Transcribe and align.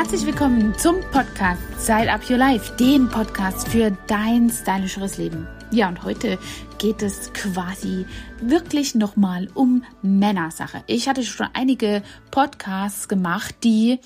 Herzlich 0.00 0.24
willkommen 0.24 0.74
zum 0.78 0.96
Podcast 1.12 1.60
Style 1.78 2.10
Up 2.10 2.22
Your 2.30 2.38
Life, 2.38 2.74
dem 2.78 3.10
Podcast 3.10 3.68
für 3.68 3.94
dein 4.06 4.48
stylischeres 4.48 5.18
Leben. 5.18 5.46
Ja, 5.72 5.88
und 5.90 6.02
heute 6.04 6.38
geht 6.78 7.02
es 7.02 7.30
quasi 7.34 8.06
wirklich 8.40 8.94
nochmal 8.94 9.50
um 9.52 9.84
Männersache. 10.00 10.82
Ich 10.86 11.06
hatte 11.06 11.22
schon 11.22 11.48
einige 11.52 12.02
Podcasts 12.30 13.08
gemacht, 13.08 13.56
die 13.62 13.98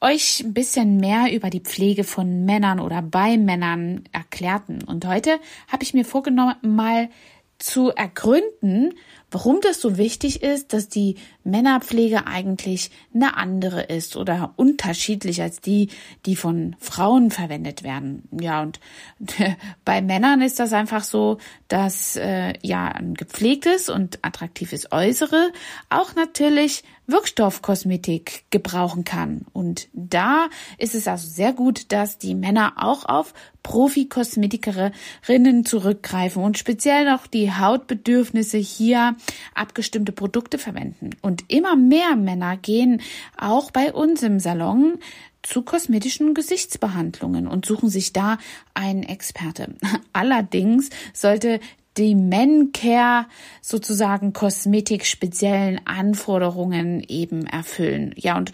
euch 0.00 0.40
ein 0.42 0.54
bisschen 0.54 0.96
mehr 0.96 1.30
über 1.30 1.50
die 1.50 1.60
Pflege 1.60 2.04
von 2.04 2.46
Männern 2.46 2.80
oder 2.80 3.02
bei 3.02 3.36
Männern 3.36 4.04
erklärten. 4.12 4.82
Und 4.82 5.06
heute 5.06 5.38
habe 5.68 5.82
ich 5.82 5.92
mir 5.92 6.06
vorgenommen, 6.06 6.54
mal 6.62 7.10
zu 7.58 7.90
ergründen, 7.90 8.94
warum 9.34 9.60
das 9.60 9.80
so 9.80 9.98
wichtig 9.98 10.42
ist, 10.42 10.72
dass 10.72 10.88
die 10.88 11.16
Männerpflege 11.42 12.28
eigentlich 12.28 12.90
eine 13.12 13.36
andere 13.36 13.82
ist 13.82 14.16
oder 14.16 14.54
unterschiedlich 14.56 15.42
als 15.42 15.60
die, 15.60 15.88
die 16.24 16.36
von 16.36 16.76
Frauen 16.78 17.32
verwendet 17.32 17.82
werden. 17.82 18.28
Ja, 18.40 18.62
und 18.62 18.78
bei 19.84 20.00
Männern 20.00 20.40
ist 20.40 20.60
das 20.60 20.72
einfach 20.72 21.02
so, 21.02 21.38
dass 21.66 22.14
äh, 22.14 22.54
ja 22.62 22.86
ein 22.86 23.14
gepflegtes 23.14 23.88
und 23.88 24.20
attraktives 24.22 24.92
Äußere 24.92 25.50
auch 25.90 26.14
natürlich 26.14 26.84
Wirkstoffkosmetik 27.06 28.44
gebrauchen 28.50 29.04
kann. 29.04 29.42
Und 29.52 29.88
da 29.92 30.48
ist 30.78 30.94
es 30.94 31.06
also 31.06 31.28
sehr 31.28 31.52
gut, 31.52 31.92
dass 31.92 32.18
die 32.18 32.34
Männer 32.34 32.74
auch 32.76 33.04
auf 33.04 33.34
Profi-Kosmetikerinnen 33.62 35.64
zurückgreifen 35.64 36.42
und 36.42 36.58
speziell 36.58 37.04
noch 37.04 37.26
die 37.26 37.52
Hautbedürfnisse 37.52 38.58
hier 38.58 39.16
abgestimmte 39.54 40.12
Produkte 40.12 40.58
verwenden. 40.58 41.10
Und 41.22 41.44
immer 41.48 41.76
mehr 41.76 42.16
Männer 42.16 42.56
gehen 42.56 43.00
auch 43.36 43.70
bei 43.70 43.92
uns 43.92 44.22
im 44.22 44.40
Salon 44.40 44.98
zu 45.42 45.62
kosmetischen 45.62 46.34
Gesichtsbehandlungen 46.34 47.46
und 47.46 47.66
suchen 47.66 47.90
sich 47.90 48.12
da 48.12 48.38
einen 48.72 49.02
Experte. 49.02 49.74
Allerdings 50.12 50.90
sollte 51.12 51.60
die 51.96 52.14
Mencare 52.14 53.26
sozusagen 53.60 54.32
Kosmetik 54.32 55.06
speziellen 55.06 55.80
Anforderungen 55.86 57.02
eben 57.06 57.46
erfüllen. 57.46 58.14
Ja, 58.16 58.36
und, 58.36 58.52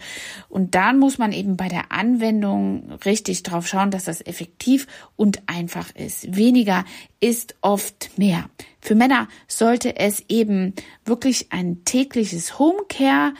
und 0.49 0.75
dann 0.75 0.99
muss 0.99 1.17
man 1.17 1.31
eben 1.31 1.57
bei 1.57 1.67
der 1.67 1.91
Anwendung 1.91 2.91
richtig 3.05 3.43
drauf 3.43 3.67
schauen, 3.67 3.91
dass 3.91 4.05
das 4.05 4.21
effektiv 4.21 4.87
und 5.15 5.41
einfach 5.47 5.93
ist. 5.95 6.35
Weniger 6.35 6.85
ist 7.19 7.55
oft 7.61 8.17
mehr. 8.17 8.49
Für 8.79 8.95
Männer 8.95 9.27
sollte 9.47 9.97
es 9.97 10.23
eben 10.27 10.73
wirklich 11.05 11.51
ein 11.51 11.83
tägliches 11.83 12.59
Homecare 12.59 13.33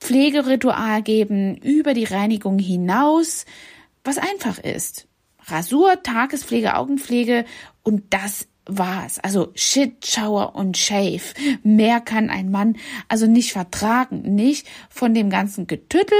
Pflegeritual 0.00 1.02
geben 1.02 1.56
über 1.56 1.92
die 1.92 2.04
Reinigung 2.04 2.58
hinaus, 2.58 3.44
was 4.02 4.16
einfach 4.16 4.58
ist. 4.58 5.06
Rasur, 5.44 6.02
Tagespflege, 6.02 6.76
Augenpflege 6.76 7.44
und 7.82 8.14
das 8.14 8.48
war's. 8.78 9.18
Also 9.18 9.52
Shit, 9.54 10.06
Shower 10.06 10.54
und 10.54 10.76
Shave. 10.76 11.34
Mehr 11.62 12.00
kann 12.00 12.30
ein 12.30 12.50
Mann 12.50 12.76
also 13.08 13.26
nicht 13.26 13.52
vertragen. 13.52 14.34
Nicht 14.34 14.66
von 14.88 15.14
dem 15.14 15.30
ganzen 15.30 15.66
Getüttel. 15.66 16.18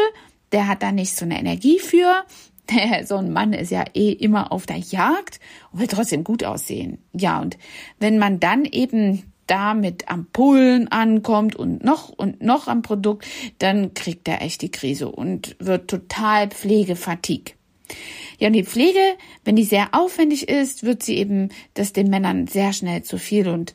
Der 0.53 0.67
hat 0.67 0.83
da 0.83 0.93
nicht 0.93 1.15
so 1.17 1.25
eine 1.25 1.39
Energie 1.39 1.79
für. 1.79 2.25
so 3.05 3.17
ein 3.17 3.33
Mann 3.33 3.53
ist 3.53 3.71
ja 3.71 3.85
eh 3.95 4.13
immer 4.13 4.53
auf 4.53 4.67
der 4.67 4.79
Jagd 4.79 5.41
und 5.73 5.81
will 5.81 5.87
trotzdem 5.87 6.25
gut 6.25 6.45
aussehen. 6.45 6.99
Ja, 7.13 7.41
und 7.41 7.59
wenn 7.99 8.19
man 8.19 8.41
dann 8.41 8.65
eben 8.65 9.25
da 9.47 9.75
mit 9.75 10.09
Ampullen 10.09 10.89
ankommt 10.89 11.57
und 11.57 11.83
noch 11.83 12.09
und 12.09 12.41
noch 12.41 12.69
am 12.69 12.83
Produkt, 12.83 13.27
dann 13.59 13.95
kriegt 13.95 14.29
er 14.29 14.43
echt 14.43 14.63
die 14.63 14.71
Krise 14.71 15.11
und 15.11 15.57
wird 15.59 15.91
total 15.91 16.49
pflegefatig. 16.49 17.57
Ja, 18.39 18.49
und 18.49 18.55
die 18.55 18.65
Pflege, 18.65 19.01
wenn 19.45 19.57
die 19.57 19.65
sehr 19.65 19.89
aufwendig 19.93 20.49
ist, 20.49 20.83
wird 20.83 21.03
sie 21.03 21.17
eben 21.17 21.51
das 21.75 21.93
den 21.93 22.09
Männern 22.09 22.47
sehr 22.47 22.73
schnell 22.73 23.03
zu 23.03 23.19
viel. 23.19 23.49
Und 23.49 23.75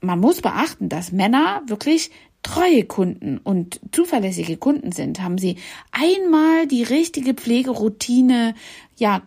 man 0.00 0.20
muss 0.20 0.40
beachten, 0.40 0.88
dass 0.88 1.12
Männer 1.12 1.62
wirklich 1.66 2.10
treue 2.42 2.84
Kunden 2.84 3.38
und 3.38 3.80
zuverlässige 3.92 4.56
Kunden 4.56 4.92
sind. 4.92 5.20
Haben 5.20 5.38
sie 5.38 5.56
einmal 5.90 6.66
die 6.66 6.82
richtige 6.82 7.34
Pflegeroutine, 7.34 8.54
ja, 8.96 9.22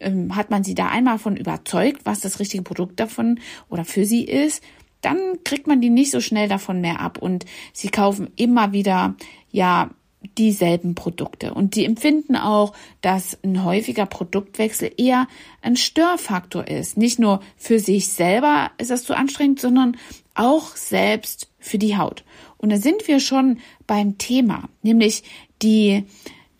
ähm, 0.00 0.36
hat 0.36 0.50
man 0.50 0.64
sie 0.64 0.74
da 0.74 0.88
einmal 0.88 1.18
von 1.18 1.36
überzeugt, 1.36 2.02
was 2.04 2.20
das 2.20 2.40
richtige 2.40 2.62
Produkt 2.62 3.00
davon 3.00 3.40
oder 3.68 3.84
für 3.84 4.04
sie 4.04 4.24
ist, 4.24 4.62
dann 5.00 5.18
kriegt 5.44 5.66
man 5.66 5.80
die 5.80 5.90
nicht 5.90 6.10
so 6.10 6.20
schnell 6.20 6.48
davon 6.48 6.80
mehr 6.80 7.00
ab 7.00 7.18
und 7.18 7.46
sie 7.72 7.88
kaufen 7.88 8.30
immer 8.36 8.72
wieder, 8.72 9.14
ja, 9.50 9.90
dieselben 10.36 10.94
Produkte. 10.94 11.54
Und 11.54 11.74
die 11.74 11.84
empfinden 11.84 12.36
auch, 12.36 12.72
dass 13.00 13.38
ein 13.42 13.64
häufiger 13.64 14.06
Produktwechsel 14.06 14.90
eher 14.96 15.28
ein 15.62 15.76
Störfaktor 15.76 16.66
ist. 16.66 16.96
Nicht 16.96 17.18
nur 17.18 17.40
für 17.56 17.78
sich 17.78 18.08
selber 18.08 18.70
ist 18.78 18.90
das 18.90 19.04
zu 19.04 19.16
anstrengend, 19.16 19.60
sondern 19.60 19.96
auch 20.34 20.76
selbst 20.76 21.48
für 21.58 21.78
die 21.78 21.96
Haut. 21.96 22.24
Und 22.56 22.70
da 22.70 22.78
sind 22.78 23.06
wir 23.06 23.20
schon 23.20 23.58
beim 23.86 24.18
Thema, 24.18 24.68
nämlich 24.82 25.22
die, 25.62 26.04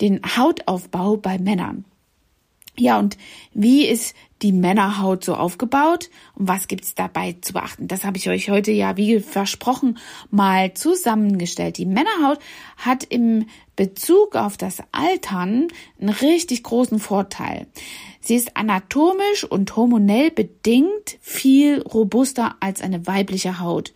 den 0.01 0.21
Hautaufbau 0.37 1.17
bei 1.17 1.37
Männern. 1.37 1.85
Ja, 2.79 2.97
und 2.97 3.17
wie 3.53 3.85
ist 3.85 4.15
die 4.41 4.53
Männerhaut 4.53 5.25
so 5.25 5.35
aufgebaut 5.35 6.09
und 6.35 6.47
was 6.47 6.69
gibt's 6.69 6.95
dabei 6.95 7.35
zu 7.41 7.51
beachten? 7.51 7.89
Das 7.89 8.05
habe 8.05 8.17
ich 8.17 8.29
euch 8.29 8.49
heute 8.49 8.71
ja, 8.71 8.95
wie 8.95 9.19
versprochen, 9.19 9.97
mal 10.31 10.73
zusammengestellt. 10.73 11.77
Die 11.77 11.85
Männerhaut 11.85 12.39
hat 12.77 13.03
im 13.03 13.47
Bezug 13.75 14.35
auf 14.35 14.55
das 14.55 14.81
Altern 14.93 15.67
einen 15.99 16.09
richtig 16.09 16.63
großen 16.63 16.99
Vorteil. 16.99 17.67
Sie 18.21 18.35
ist 18.35 18.55
anatomisch 18.55 19.43
und 19.43 19.75
hormonell 19.75 20.31
bedingt 20.31 21.17
viel 21.19 21.81
robuster 21.81 22.55
als 22.61 22.81
eine 22.81 23.07
weibliche 23.07 23.59
Haut. 23.59 23.93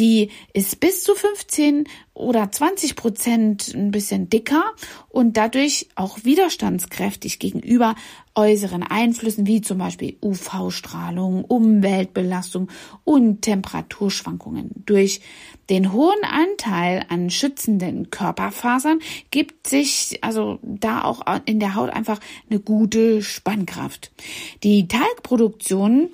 Die 0.00 0.30
ist 0.54 0.80
bis 0.80 1.04
zu 1.04 1.14
15 1.14 1.84
oder 2.14 2.50
20 2.50 2.96
Prozent 2.96 3.74
ein 3.74 3.90
bisschen 3.90 4.30
dicker 4.30 4.64
und 5.10 5.36
dadurch 5.36 5.88
auch 5.94 6.24
widerstandskräftig 6.24 7.38
gegenüber 7.38 7.94
äußeren 8.34 8.82
Einflüssen 8.82 9.46
wie 9.46 9.60
zum 9.60 9.76
Beispiel 9.76 10.16
UV-Strahlung, 10.22 11.44
Umweltbelastung 11.44 12.68
und 13.04 13.42
Temperaturschwankungen. 13.42 14.70
Durch 14.86 15.20
den 15.68 15.92
hohen 15.92 16.24
Anteil 16.24 17.04
an 17.10 17.28
schützenden 17.28 18.08
Körperfasern 18.08 19.00
gibt 19.30 19.66
sich 19.66 20.24
also 20.24 20.60
da 20.62 21.04
auch 21.04 21.20
in 21.44 21.60
der 21.60 21.74
Haut 21.74 21.90
einfach 21.90 22.20
eine 22.48 22.58
gute 22.58 23.20
Spannkraft. 23.20 24.12
Die 24.62 24.88
Talgproduktion 24.88 26.08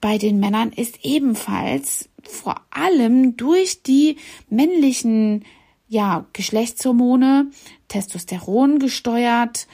bei 0.00 0.18
den 0.18 0.40
Männern 0.40 0.72
ist 0.72 1.04
ebenfalls 1.04 2.08
vor 2.22 2.60
allem 2.70 3.36
durch 3.36 3.82
die 3.82 4.16
männlichen 4.48 5.44
ja, 5.88 6.26
Geschlechtshormone, 6.32 7.50
Testosteron 7.88 8.78
gesteuert, 8.78 9.66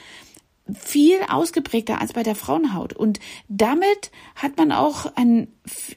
viel 0.73 1.19
ausgeprägter 1.29 2.01
als 2.01 2.13
bei 2.13 2.23
der 2.23 2.35
Frauenhaut. 2.35 2.93
Und 2.93 3.19
damit 3.47 4.11
hat 4.35 4.57
man 4.57 4.71
auch 4.71 5.15
einen, 5.15 5.47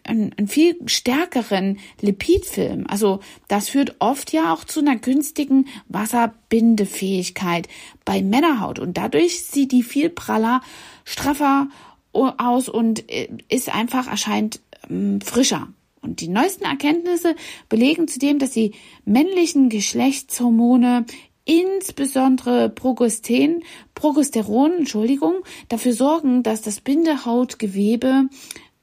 einen, 0.04 0.32
einen 0.36 0.48
viel 0.48 0.76
stärkeren 0.86 1.78
Lipidfilm. 2.00 2.84
Also 2.88 3.20
das 3.48 3.68
führt 3.70 3.96
oft 3.98 4.32
ja 4.32 4.52
auch 4.52 4.64
zu 4.64 4.80
einer 4.80 4.96
günstigen 4.96 5.66
Wasserbindefähigkeit 5.88 7.68
bei 8.04 8.22
Männerhaut. 8.22 8.78
Und 8.78 8.96
dadurch 8.96 9.44
sieht 9.44 9.72
die 9.72 9.82
viel 9.82 10.08
praller, 10.08 10.62
straffer 11.04 11.68
aus 12.12 12.68
und 12.68 13.10
äh, 13.10 13.28
ist 13.48 13.74
einfach, 13.74 14.08
erscheint 14.08 14.60
ähm, 14.88 15.20
frischer. 15.20 15.68
Und 16.02 16.20
die 16.20 16.28
neuesten 16.28 16.64
Erkenntnisse 16.64 17.34
belegen 17.68 18.08
zudem, 18.08 18.38
dass 18.38 18.52
die 18.52 18.72
männlichen 19.04 19.68
Geschlechtshormone 19.68 21.04
insbesondere 21.44 22.70
Progesten, 22.70 23.62
Progesteron, 23.94 24.78
Entschuldigung, 24.78 25.34
dafür 25.68 25.92
sorgen, 25.92 26.42
dass 26.42 26.62
das 26.62 26.80
Bindehautgewebe 26.80 28.30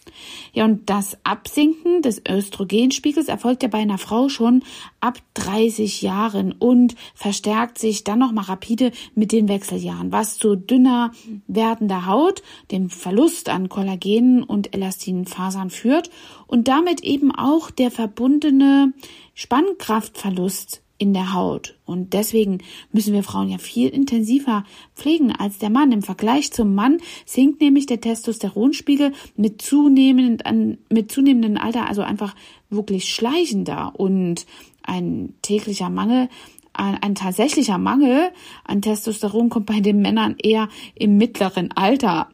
Ja, 0.52 0.64
und 0.64 0.88
das 0.88 1.18
Absinken 1.24 2.02
des 2.02 2.22
Östrogenspiegels 2.26 3.28
erfolgt 3.28 3.62
ja 3.62 3.68
bei 3.68 3.78
einer 3.78 3.98
Frau 3.98 4.28
schon 4.28 4.62
ab 5.00 5.18
30 5.34 6.02
Jahren 6.02 6.52
und 6.52 6.94
verstärkt 7.14 7.78
sich 7.78 8.04
dann 8.04 8.18
nochmal 8.18 8.44
rapide 8.44 8.92
mit 9.14 9.32
den 9.32 9.48
Wechseljahren, 9.48 10.12
was 10.12 10.38
zu 10.38 10.56
dünner 10.56 11.12
werdender 11.46 12.06
Haut, 12.06 12.42
dem 12.70 12.88
Verlust 12.90 13.48
an 13.48 13.68
Kollagen 13.68 14.42
und 14.42 14.74
Elastinfasern 14.74 15.70
führt 15.70 16.10
und 16.46 16.68
damit 16.68 17.02
eben 17.02 17.34
auch 17.34 17.70
der 17.70 17.90
verbundene 17.90 18.92
Spannkraftverlust 19.34 20.82
in 20.98 21.12
der 21.12 21.34
Haut. 21.34 21.78
Und 21.84 22.12
deswegen 22.12 22.58
müssen 22.92 23.12
wir 23.12 23.22
Frauen 23.22 23.48
ja 23.48 23.58
viel 23.58 23.88
intensiver 23.88 24.64
pflegen 24.94 25.32
als 25.32 25.58
der 25.58 25.70
Mann. 25.70 25.92
Im 25.92 26.02
Vergleich 26.02 26.52
zum 26.52 26.74
Mann 26.74 26.98
sinkt 27.24 27.60
nämlich 27.60 27.86
der 27.86 28.00
Testosteronspiegel 28.00 29.12
mit 29.36 29.60
zunehmendem, 29.62 30.78
mit 30.90 31.12
zunehmendem 31.12 31.56
Alter 31.56 31.86
also 31.86 32.02
einfach 32.02 32.34
wirklich 32.70 33.12
schleichender 33.12 33.92
und 33.96 34.46
ein 34.82 35.34
täglicher 35.42 35.90
Mangel 35.90 36.28
ein, 36.76 37.02
ein 37.02 37.14
tatsächlicher 37.14 37.78
Mangel 37.78 38.30
an 38.64 38.82
Testosteron 38.82 39.48
kommt 39.48 39.66
bei 39.66 39.80
den 39.80 40.00
Männern 40.00 40.36
eher 40.42 40.68
im 40.94 41.16
mittleren 41.16 41.72
Alter 41.72 42.28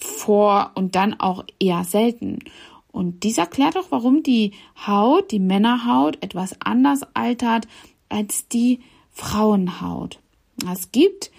vor 0.00 0.72
und 0.74 0.94
dann 0.94 1.18
auch 1.18 1.44
eher 1.58 1.84
selten. 1.84 2.40
Und 2.92 3.22
dies 3.22 3.38
erklärt 3.38 3.76
auch, 3.76 3.86
warum 3.90 4.22
die 4.22 4.52
Haut, 4.86 5.30
die 5.30 5.40
Männerhaut, 5.40 6.22
etwas 6.22 6.56
anders 6.60 7.02
altert 7.14 7.66
als 8.08 8.48
die 8.48 8.80
Frauenhaut. 9.10 10.20
Es 10.70 10.92
gibt, 10.92 11.30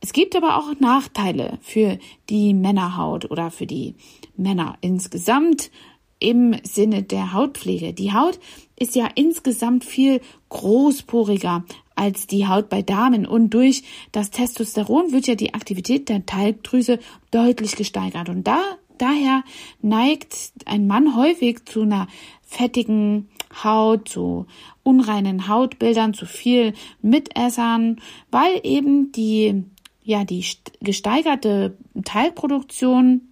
es 0.00 0.12
gibt 0.12 0.36
aber 0.36 0.56
auch 0.56 0.78
Nachteile 0.80 1.58
für 1.62 1.98
die 2.28 2.54
Männerhaut 2.54 3.30
oder 3.30 3.50
für 3.50 3.66
die 3.66 3.94
Männer 4.36 4.76
insgesamt 4.80 5.70
im 6.18 6.56
Sinne 6.62 7.02
der 7.02 7.32
Hautpflege. 7.32 7.92
Die 7.92 8.12
Haut 8.12 8.38
ist 8.76 8.94
ja 8.94 9.08
insgesamt 9.14 9.84
viel 9.84 10.20
großporiger 10.48 11.64
als 11.94 12.26
die 12.26 12.46
Haut 12.46 12.68
bei 12.68 12.82
Damen 12.82 13.26
und 13.26 13.50
durch 13.50 13.82
das 14.12 14.30
Testosteron 14.30 15.12
wird 15.12 15.26
ja 15.26 15.34
die 15.34 15.54
Aktivität 15.54 16.08
der 16.08 16.26
Talgdrüse 16.26 16.98
deutlich 17.30 17.76
gesteigert 17.76 18.28
und 18.28 18.44
da 18.44 18.60
daher 18.98 19.44
neigt 19.82 20.34
ein 20.64 20.86
Mann 20.86 21.16
häufig 21.16 21.64
zu 21.64 21.82
einer 21.82 22.06
fettigen 22.42 23.28
Haut, 23.62 24.08
zu 24.08 24.46
unreinen 24.82 25.48
Hautbildern, 25.48 26.14
zu 26.14 26.26
viel 26.26 26.74
Mitessern, 27.02 28.00
weil 28.30 28.60
eben 28.62 29.12
die, 29.12 29.64
ja, 30.02 30.24
die 30.24 30.44
gesteigerte 30.80 31.76
Teilproduktion 32.04 33.22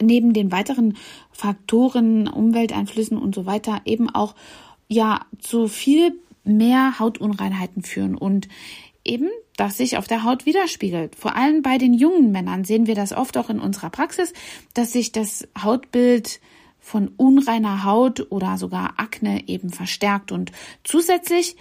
neben 0.00 0.32
den 0.32 0.52
weiteren 0.52 0.96
Faktoren, 1.32 2.28
Umwelteinflüssen 2.28 3.18
und 3.18 3.34
so 3.34 3.46
weiter 3.46 3.80
eben 3.84 4.08
auch, 4.10 4.34
ja, 4.88 5.26
zu 5.38 5.68
viel 5.68 6.12
mehr 6.44 6.98
Hautunreinheiten 6.98 7.82
führen 7.82 8.14
und 8.14 8.48
eben 9.04 9.28
das 9.56 9.76
sich 9.76 9.96
auf 9.96 10.06
der 10.06 10.22
Haut 10.22 10.46
widerspiegelt. 10.46 11.16
Vor 11.16 11.34
allem 11.34 11.62
bei 11.62 11.78
den 11.78 11.92
jungen 11.92 12.30
Männern 12.30 12.64
sehen 12.64 12.86
wir 12.86 12.94
das 12.94 13.12
oft 13.12 13.36
auch 13.36 13.50
in 13.50 13.58
unserer 13.58 13.90
Praxis, 13.90 14.32
dass 14.74 14.92
sich 14.92 15.12
das 15.12 15.48
Hautbild 15.60 16.40
von 16.88 17.08
unreiner 17.16 17.84
Haut 17.84 18.26
oder 18.30 18.56
sogar 18.56 18.94
Akne 18.96 19.46
eben 19.46 19.70
verstärkt. 19.70 20.32
Und 20.32 20.52
zusätzlich 20.84 21.56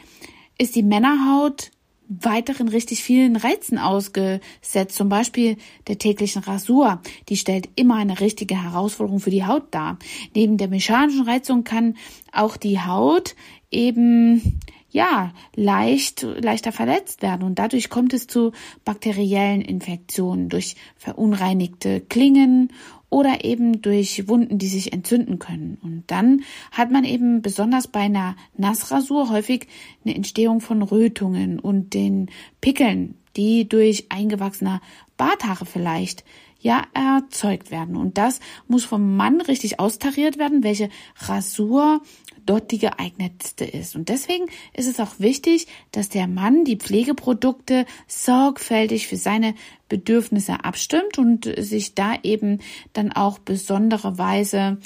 ist 0.58 0.76
die 0.76 0.84
Männerhaut 0.84 1.72
weiteren 2.10 2.70
richtig 2.70 3.04
vielen 3.04 3.36
Reizen 3.36 3.78
ausgesetzt, 3.78 4.96
zum 4.96 5.10
Beispiel 5.10 5.58
der 5.88 5.98
täglichen 5.98 6.42
Rasur. 6.42 7.02
Die 7.28 7.36
stellt 7.36 7.68
immer 7.76 7.96
eine 7.96 8.22
richtige 8.22 8.64
Herausforderung 8.64 9.20
für 9.20 9.30
die 9.30 9.46
Haut 9.46 9.66
dar. 9.72 9.98
Neben 10.34 10.56
der 10.56 10.70
mechanischen 10.70 11.28
Reizung 11.28 11.66
kann 11.66 11.98
auch 12.32 12.56
die 12.56 12.80
Haut 12.80 13.36
eben 13.70 14.62
ja, 14.90 15.34
leicht, 15.56 16.22
leichter 16.22 16.72
verletzt 16.72 17.22
werden 17.22 17.44
und 17.44 17.60
dadurch 17.60 17.90
kommt 17.90 18.14
es 18.14 18.26
zu 18.26 18.54
bakteriellen 18.86 19.62
Infektionen 19.62 20.48
durch 20.48 20.76
verunreinigte 20.96 22.00
Klingen 22.00 22.72
oder 23.10 23.46
eben 23.46 23.82
durch 23.82 24.28
Wunden, 24.28 24.58
die 24.58 24.68
sich 24.68 24.94
entzünden 24.94 25.40
können. 25.40 25.78
Und 25.82 26.04
dann 26.08 26.44
hat 26.72 26.92
man 26.92 27.04
eben 27.04 27.42
besonders 27.42 27.88
bei 27.88 28.02
einer 28.02 28.36
Nassrasur 28.58 29.30
häufig 29.30 29.68
eine 30.04 30.16
Entstehung 30.16 30.60
von 30.60 30.82
Rötungen 30.82 31.60
und 31.60 31.94
den 31.94 32.30
Pickeln, 32.60 33.16
die 33.36 33.70
durch 33.70 34.08
eingewachsene 34.10 34.82
Barthaare 35.16 35.66
vielleicht 35.66 36.26
ja 36.60 36.84
erzeugt 36.94 37.72
werden. 37.72 37.96
Und 37.96 38.18
das 38.18 38.40
muss 38.68 38.86
vom 38.86 39.16
Mann 39.16 39.42
richtig 39.42 39.80
austariert 39.80 40.38
werden, 40.38 40.64
welche 40.64 40.90
Rasur 41.20 42.02
dort 42.46 42.72
die 42.72 42.80
geeignetste 42.80 43.66
ist. 43.66 43.96
Und 43.96 44.10
deswegen 44.10 44.46
ist 44.74 44.88
es 44.88 45.00
auch 45.00 45.20
wichtig, 45.20 45.68
dass 45.92 46.10
der 46.10 46.28
Mann 46.28 46.64
die 46.64 46.78
Pflegeprodukte 46.78 47.86
sorgfältig 48.08 49.08
für 49.08 49.18
seine 49.18 49.54
Bedürfnisse 49.90 50.64
abstimmt 50.64 51.18
und 51.18 51.46
sich 51.58 51.94
da 51.94 52.16
eben 52.24 52.60
dann 52.94 53.12
auch 53.12 53.40
besondere 53.40 54.18
Weise 54.18 54.78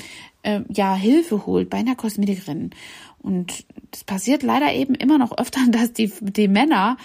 äh, 0.44 0.62
ja 0.70 0.96
Hilfe 0.96 1.46
holt 1.46 1.70
bei 1.70 1.78
einer 1.78 1.96
Kosmetikerin. 1.96 2.72
Und 3.20 3.66
es 3.92 4.04
passiert 4.04 4.44
leider 4.44 4.74
eben 4.74 4.96
immer 4.96 5.18
noch 5.18 5.38
öfter, 5.38 5.62
dass 5.70 5.94
die, 5.94 6.12
die 6.22 6.48
Männer 6.48 6.98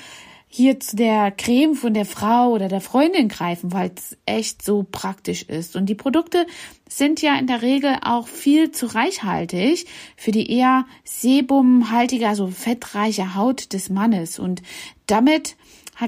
hier 0.57 0.81
zu 0.81 0.97
der 0.97 1.31
Creme 1.33 1.75
von 1.75 1.93
der 1.93 2.07
Frau 2.07 2.53
oder 2.53 2.69
der 2.69 2.81
Freundin 2.81 3.29
greifen, 3.29 3.75
weil 3.75 3.91
es 3.95 4.17
echt 4.25 4.63
so 4.63 4.87
praktisch 4.91 5.43
ist. 5.43 5.77
Und 5.77 5.85
die 5.85 5.95
Produkte 5.95 6.47
sind 6.89 7.21
ja 7.21 7.39
in 7.39 7.47
der 7.47 7.61
Regel 7.61 7.99
auch 8.01 8.27
viel 8.27 8.71
zu 8.71 8.87
reichhaltig 8.87 9.85
für 10.17 10.31
die 10.33 10.51
eher 10.51 10.87
sebumhaltige, 11.05 12.27
also 12.27 12.47
fettreiche 12.47 13.35
Haut 13.35 13.75
des 13.75 13.91
Mannes. 13.91 14.39
Und 14.39 14.63
damit 15.07 15.57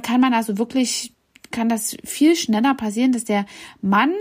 kann 0.00 0.22
man 0.22 0.32
also 0.32 0.56
wirklich 0.56 1.12
kann 1.50 1.68
das 1.68 1.96
viel 2.04 2.36
schneller 2.36 2.74
passieren, 2.74 3.12
dass 3.12 3.24
der 3.24 3.46
Mann 3.80 4.12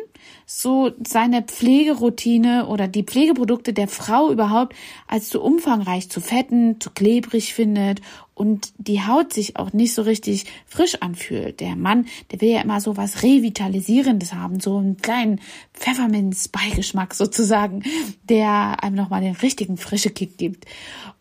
so 0.46 0.92
seine 1.06 1.42
Pflegeroutine 1.44 2.68
oder 2.68 2.88
die 2.88 3.04
Pflegeprodukte 3.04 3.74
der 3.74 3.88
Frau 3.88 4.32
überhaupt 4.32 4.76
als 5.08 5.30
zu 5.30 5.42
umfangreich, 5.42 6.10
zu 6.10 6.22
fetten, 6.22 6.80
zu 6.80 6.90
klebrig 6.92 7.54
findet 7.54 8.02
und 8.34 8.72
die 8.78 9.02
Haut 9.02 9.34
sich 9.34 9.58
auch 9.58 9.74
nicht 9.74 9.94
so 9.94 10.04
richtig 10.04 10.46
frisch 10.66 11.02
anfühlt. 11.02 11.60
Der 11.60 11.76
Mann, 11.76 12.06
der 12.32 12.40
will 12.42 12.50
ja 12.50 12.62
immer 12.62 12.80
so 12.80 12.96
was 12.96 13.24
Revitalisierendes 13.24 14.34
haben, 14.34 14.60
so 14.60 14.78
einen 14.78 14.98
kleinen 14.98 15.42
Pfefferminz-Beigeschmack 15.74 17.14
sozusagen, 17.14 17.84
der 18.30 18.84
einem 18.84 18.96
nochmal 18.96 19.22
den 19.22 19.36
richtigen 19.36 19.78
frische 19.78 20.12
Kick 20.12 20.38
gibt. 20.38 20.66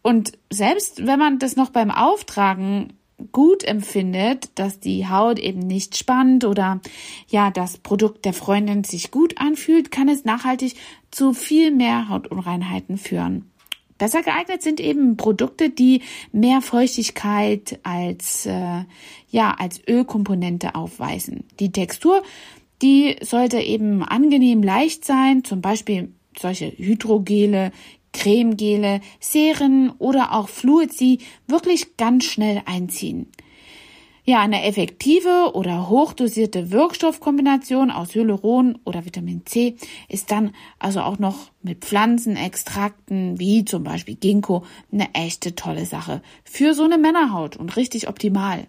Und 0.02 0.32
selbst 0.50 1.06
wenn 1.06 1.18
man 1.18 1.38
das 1.38 1.56
noch 1.56 1.70
beim 1.70 1.90
Auftragen 1.90 2.92
gut 3.32 3.64
empfindet, 3.64 4.50
dass 4.58 4.78
die 4.80 5.08
Haut 5.08 5.38
eben 5.38 5.60
nicht 5.60 5.96
spannt 5.96 6.44
oder 6.44 6.80
ja, 7.28 7.50
das 7.50 7.78
Produkt 7.78 8.24
der 8.24 8.32
Freundin 8.32 8.84
sich 8.84 9.10
gut 9.10 9.38
anfühlt, 9.38 9.90
kann 9.90 10.08
es 10.08 10.24
nachhaltig 10.24 10.74
zu 11.10 11.32
viel 11.32 11.70
mehr 11.70 12.08
Hautunreinheiten 12.08 12.98
führen. 12.98 13.50
Besser 13.98 14.22
geeignet 14.22 14.62
sind 14.62 14.78
eben 14.78 15.16
Produkte, 15.16 15.70
die 15.70 16.02
mehr 16.30 16.60
Feuchtigkeit 16.60 17.78
als 17.82 18.44
äh, 18.44 18.84
ja 19.30 19.54
als 19.58 19.80
Ölkomponente 19.88 20.74
aufweisen. 20.74 21.44
Die 21.60 21.72
Textur, 21.72 22.22
die 22.82 23.16
sollte 23.22 23.58
eben 23.58 24.02
angenehm 24.02 24.62
leicht 24.62 25.06
sein, 25.06 25.44
zum 25.44 25.62
Beispiel 25.62 26.12
solche 26.38 26.66
Hydrogele, 26.76 27.72
Cremegele, 28.16 29.02
Serien 29.20 29.92
oder 29.98 30.32
auch 30.32 30.48
Fluids, 30.48 30.96
die 30.96 31.18
wirklich 31.46 31.98
ganz 31.98 32.24
schnell 32.24 32.62
einziehen. 32.64 33.30
Ja, 34.24 34.40
eine 34.40 34.64
effektive 34.64 35.52
oder 35.52 35.88
hochdosierte 35.88 36.72
Wirkstoffkombination 36.72 37.92
aus 37.92 38.14
Hyaluron 38.14 38.76
oder 38.84 39.04
Vitamin 39.04 39.46
C 39.46 39.76
ist 40.08 40.32
dann 40.32 40.52
also 40.80 41.02
auch 41.02 41.20
noch 41.20 41.52
mit 41.62 41.84
Pflanzenextrakten 41.84 43.38
wie 43.38 43.64
zum 43.64 43.84
Beispiel 43.84 44.16
Ginkgo 44.16 44.64
eine 44.90 45.14
echte 45.14 45.54
tolle 45.54 45.86
Sache 45.86 46.22
für 46.42 46.74
so 46.74 46.82
eine 46.82 46.98
Männerhaut 46.98 47.56
und 47.56 47.76
richtig 47.76 48.08
optimal. 48.08 48.66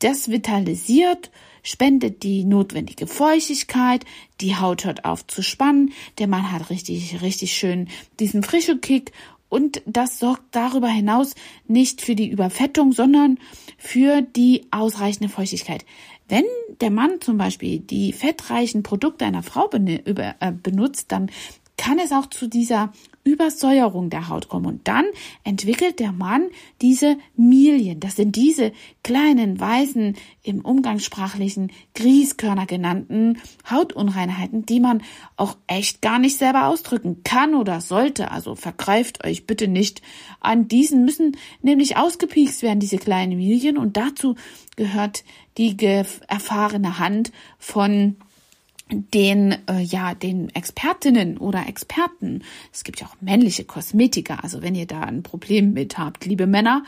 Das 0.00 0.28
vitalisiert 0.30 1.30
spendet 1.62 2.22
die 2.22 2.44
notwendige 2.44 3.06
Feuchtigkeit, 3.06 4.04
die 4.40 4.56
Haut 4.56 4.84
hört 4.84 5.04
auf 5.04 5.26
zu 5.26 5.42
spannen, 5.42 5.92
der 6.18 6.26
Mann 6.26 6.50
hat 6.52 6.70
richtig, 6.70 7.22
richtig 7.22 7.54
schön 7.54 7.88
diesen 8.18 8.42
frischen 8.42 8.80
Kick 8.80 9.12
und 9.50 9.82
das 9.84 10.18
sorgt 10.18 10.44
darüber 10.52 10.88
hinaus 10.88 11.34
nicht 11.66 12.00
für 12.00 12.14
die 12.14 12.28
Überfettung, 12.28 12.92
sondern 12.92 13.38
für 13.76 14.22
die 14.22 14.66
ausreichende 14.70 15.28
Feuchtigkeit. 15.28 15.84
Wenn 16.28 16.44
der 16.80 16.90
Mann 16.90 17.20
zum 17.20 17.36
Beispiel 17.36 17.80
die 17.80 18.12
fettreichen 18.12 18.84
Produkte 18.84 19.24
einer 19.24 19.42
Frau 19.42 19.68
äh, 19.72 20.52
benutzt, 20.52 21.10
dann 21.10 21.30
kann 21.80 21.98
es 21.98 22.12
auch 22.12 22.26
zu 22.26 22.46
dieser 22.46 22.92
Übersäuerung 23.24 24.10
der 24.10 24.28
Haut 24.28 24.50
kommen. 24.50 24.66
Und 24.66 24.86
dann 24.86 25.06
entwickelt 25.44 25.98
der 25.98 26.12
Mann 26.12 26.48
diese 26.82 27.16
Milien. 27.36 28.00
Das 28.00 28.16
sind 28.16 28.36
diese 28.36 28.72
kleinen, 29.02 29.58
weißen, 29.58 30.14
im 30.42 30.60
umgangssprachlichen 30.60 31.72
Grießkörner 31.94 32.66
genannten 32.66 33.38
Hautunreinheiten, 33.70 34.66
die 34.66 34.78
man 34.78 35.02
auch 35.36 35.56
echt 35.66 36.02
gar 36.02 36.18
nicht 36.18 36.36
selber 36.36 36.66
ausdrücken 36.66 37.22
kann 37.24 37.54
oder 37.54 37.80
sollte. 37.80 38.30
Also 38.30 38.56
vergreift 38.56 39.24
euch 39.24 39.46
bitte 39.46 39.66
nicht 39.66 40.02
an 40.40 40.68
diesen, 40.68 41.06
müssen 41.06 41.38
nämlich 41.62 41.96
ausgepiekst 41.96 42.62
werden, 42.62 42.80
diese 42.80 42.98
kleinen 42.98 43.38
Milien. 43.38 43.78
Und 43.78 43.96
dazu 43.96 44.34
gehört 44.76 45.24
die 45.56 45.74
erfahrene 46.28 46.98
Hand 46.98 47.32
von 47.58 48.16
den 48.90 49.56
äh, 49.68 49.80
ja 49.80 50.14
den 50.14 50.48
Expertinnen 50.50 51.38
oder 51.38 51.66
Experten. 51.68 52.42
Es 52.72 52.84
gibt 52.84 53.00
ja 53.00 53.06
auch 53.06 53.16
männliche 53.20 53.64
Kosmetiker. 53.64 54.42
Also 54.42 54.62
wenn 54.62 54.74
ihr 54.74 54.86
da 54.86 55.02
ein 55.02 55.22
Problem 55.22 55.72
mit 55.72 55.98
habt, 55.98 56.26
liebe 56.26 56.46
Männer, 56.46 56.84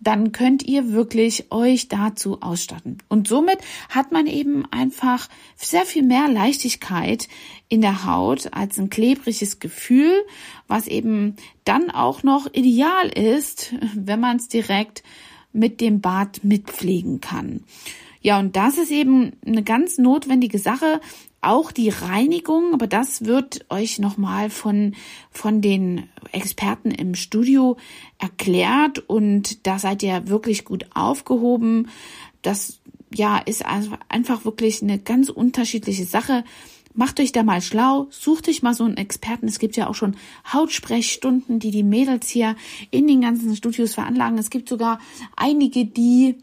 dann 0.00 0.32
könnt 0.32 0.62
ihr 0.62 0.92
wirklich 0.92 1.50
euch 1.50 1.88
dazu 1.88 2.42
ausstatten. 2.42 2.98
Und 3.08 3.28
somit 3.28 3.58
hat 3.88 4.12
man 4.12 4.26
eben 4.26 4.64
einfach 4.70 5.28
sehr 5.56 5.86
viel 5.86 6.02
mehr 6.02 6.28
Leichtigkeit 6.28 7.28
in 7.68 7.80
der 7.80 8.04
Haut 8.04 8.52
als 8.52 8.78
ein 8.78 8.90
klebriges 8.90 9.58
Gefühl, 9.58 10.12
was 10.68 10.86
eben 10.86 11.36
dann 11.64 11.90
auch 11.90 12.22
noch 12.22 12.52
ideal 12.52 13.08
ist, 13.08 13.74
wenn 13.94 14.20
man 14.20 14.36
es 14.36 14.48
direkt 14.48 15.02
mit 15.52 15.80
dem 15.80 16.00
Bad 16.00 16.44
mitpflegen 16.44 17.20
kann. 17.20 17.64
Ja, 18.20 18.40
und 18.40 18.56
das 18.56 18.76
ist 18.76 18.90
eben 18.90 19.32
eine 19.46 19.62
ganz 19.62 19.98
notwendige 19.98 20.58
Sache, 20.58 21.00
auch 21.40 21.70
die 21.70 21.90
Reinigung, 21.90 22.74
aber 22.74 22.86
das 22.86 23.24
wird 23.24 23.66
euch 23.70 23.98
nochmal 23.98 24.50
von, 24.50 24.94
von 25.30 25.60
den 25.60 26.08
Experten 26.32 26.90
im 26.90 27.14
Studio 27.14 27.76
erklärt 28.18 28.98
und 29.08 29.66
da 29.66 29.78
seid 29.78 30.02
ihr 30.02 30.28
wirklich 30.28 30.64
gut 30.64 30.86
aufgehoben. 30.94 31.88
Das, 32.42 32.80
ja, 33.14 33.38
ist 33.38 33.64
einfach 33.64 34.44
wirklich 34.44 34.82
eine 34.82 34.98
ganz 34.98 35.28
unterschiedliche 35.28 36.04
Sache. 36.04 36.44
Macht 36.94 37.20
euch 37.20 37.30
da 37.30 37.42
mal 37.42 37.60
schlau, 37.60 38.06
sucht 38.10 38.48
euch 38.48 38.62
mal 38.62 38.72
so 38.72 38.84
einen 38.84 38.96
Experten. 38.96 39.46
Es 39.46 39.58
gibt 39.58 39.76
ja 39.76 39.86
auch 39.86 39.94
schon 39.94 40.16
Hautsprechstunden, 40.50 41.58
die 41.58 41.70
die 41.70 41.82
Mädels 41.82 42.28
hier 42.28 42.56
in 42.90 43.06
den 43.06 43.20
ganzen 43.20 43.54
Studios 43.54 43.94
veranlagen. 43.94 44.38
Es 44.38 44.48
gibt 44.48 44.68
sogar 44.68 44.98
einige, 45.36 45.84
die 45.84 46.36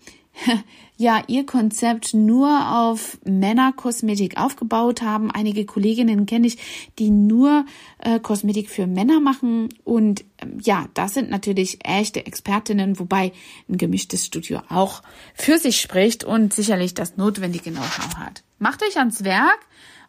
ja 0.97 1.23
ihr 1.27 1.45
Konzept 1.45 2.13
nur 2.13 2.75
auf 2.75 3.17
Männerkosmetik 3.25 4.37
aufgebaut 4.37 5.01
haben. 5.01 5.31
Einige 5.31 5.65
Kolleginnen 5.65 6.25
kenne 6.25 6.47
ich, 6.47 6.57
die 6.99 7.09
nur 7.09 7.65
äh, 7.99 8.19
Kosmetik 8.19 8.69
für 8.69 8.87
Männer 8.87 9.19
machen. 9.19 9.69
Und 9.83 10.23
ähm, 10.39 10.59
ja, 10.61 10.87
das 10.93 11.13
sind 11.13 11.29
natürlich 11.29 11.85
echte 11.85 12.25
Expertinnen, 12.25 12.99
wobei 12.99 13.31
ein 13.69 13.77
gemischtes 13.77 14.25
Studio 14.25 14.61
auch 14.69 15.01
für 15.33 15.57
sich 15.57 15.81
spricht 15.81 16.23
und 16.23 16.53
sicherlich 16.53 16.93
das 16.93 17.17
notwendige 17.17 17.71
Know-how 17.71 18.15
hat. 18.15 18.43
Macht 18.59 18.81
euch 18.83 18.97
ans 18.97 19.23
Werk. 19.23 19.59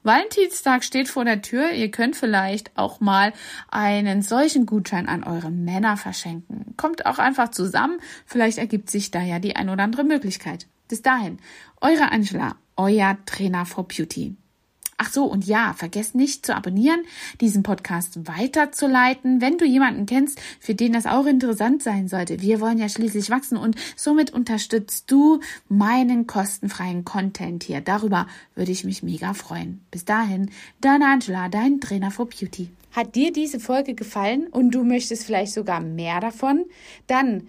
Valentinstag 0.05 0.85
steht 0.85 1.09
vor 1.09 1.25
der 1.25 1.41
Tür. 1.41 1.73
Ihr 1.73 1.91
könnt 1.91 2.15
vielleicht 2.15 2.77
auch 2.77 3.01
mal 3.01 3.33
einen 3.71 4.21
solchen 4.21 4.67
Gutschein 4.67 5.09
an 5.09 5.25
eure 5.25 5.51
Männer 5.51 5.97
verschenken. 5.97 6.75
Kommt 6.77 7.07
auch 7.07 7.19
einfach 7.19 7.51
zusammen. 7.51 7.99
Vielleicht 8.27 8.59
ergibt 8.59 8.91
sich 8.91 9.11
da 9.11 9.23
ja 9.23 9.39
die 9.39 9.57
ein 9.57 9.71
oder 9.71 9.83
andere 9.83 10.05
Möglichkeit. 10.05 10.67
Bis 10.89 11.01
dahin, 11.01 11.39
eure 11.81 12.13
Angela, 12.13 12.57
euer 12.77 13.17
Trainer 13.25 13.65
for 13.65 13.89
Beauty. 13.89 14.37
Ach 14.97 15.11
so, 15.11 15.25
und 15.25 15.47
ja, 15.47 15.75
vergesst 15.75 16.15
nicht 16.15 16.47
zu 16.47 16.55
abonnieren, 16.55 17.03
diesen 17.41 17.63
Podcast 17.63 18.27
weiterzuleiten, 18.27 19.41
wenn 19.41 19.59
du 19.59 19.65
jemanden 19.65 20.07
kennst, 20.07 20.41
für 20.61 20.75
den 20.75 20.93
das 20.93 21.07
auch 21.07 21.27
interessant 21.27 21.83
sein 21.83 22.09
sollte. 22.09 22.41
Wir 22.41 22.61
wollen 22.61 22.79
ja 22.79 22.89
schließlich 22.89 23.31
wachsen 23.31 23.57
und 23.57 23.77
somit 23.97 24.31
unterstützt 24.31 25.11
du 25.11 25.41
meinen 25.69 26.27
kostenfreien 26.27 27.05
Content 27.05 27.65
hier. 27.65 27.81
Darüber 27.81 28.27
würde 28.55 28.73
ich 28.73 28.85
mich 28.85 29.03
mega 29.03 29.35
freuen. 29.35 29.81
Bis 29.91 30.05
dahin, 30.05 30.51
deine 30.81 31.07
Angela, 31.07 31.49
dein 31.49 31.81
Trainer 31.81 32.11
for 32.11 32.29
Beauty. 32.29 32.69
Hat 32.93 33.17
dir 33.17 33.33
diese 33.33 33.59
Folge 33.59 33.95
gefallen 33.95 34.47
und 34.47 34.71
du 34.71 34.85
möchtest 34.85 35.25
vielleicht 35.25 35.53
sogar 35.53 35.81
mehr 35.81 36.21
davon? 36.21 36.65
Dann 37.09 37.49